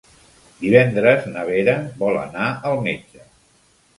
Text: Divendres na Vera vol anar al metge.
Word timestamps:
Divendres 0.61 1.27
na 1.33 1.43
Vera 1.51 1.77
vol 2.01 2.19
anar 2.23 2.47
al 2.71 2.81
metge. 2.89 3.23